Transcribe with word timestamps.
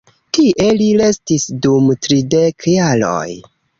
Tie, 0.35 0.65
li 0.79 0.87
restis 1.01 1.45
dum 1.67 1.91
tridek 2.07 2.67
jaroj. 2.73 3.29